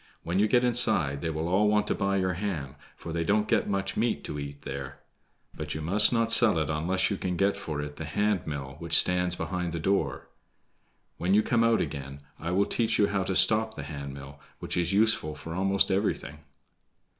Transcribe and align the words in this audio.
"When 0.23 0.39
you 0.39 0.47
get 0.47 0.63
inside 0.63 1.21
they 1.21 1.29
will 1.29 1.47
all 1.47 1.67
want 1.67 1.85
to 1.85 1.93
buy 1.93 2.17
your 2.17 2.33
ham, 2.33 2.73
for 2.95 3.13
they 3.13 3.23
don't 3.23 3.47
get 3.47 3.69
much 3.69 3.95
meat 3.95 4.23
to 4.23 4.39
eat 4.39 4.63
there. 4.63 4.97
But 5.53 5.75
you 5.75 5.81
must 5.83 6.11
not 6.11 6.31
sell 6.31 6.57
it 6.57 6.71
unless 6.71 7.11
you 7.11 7.17
can 7.17 7.37
get 7.37 7.55
for 7.55 7.79
it 7.83 7.97
the 7.97 8.05
hand 8.05 8.47
mill 8.47 8.77
which 8.79 8.97
stands 8.97 9.35
behind 9.35 9.73
the 9.73 9.79
door. 9.79 10.27
When 11.19 11.35
you 11.35 11.43
come 11.43 11.63
out 11.63 11.81
again 11.81 12.21
I 12.39 12.49
will 12.49 12.65
teach 12.65 12.97
you 12.97 13.09
how 13.09 13.21
to 13.21 13.35
stop 13.35 13.75
the 13.75 13.83
hand 13.83 14.15
mill, 14.15 14.39
which 14.57 14.75
is 14.75 14.91
useful 14.91 15.35
for 15.35 15.53
almost 15.53 15.91
everything." 15.91 16.39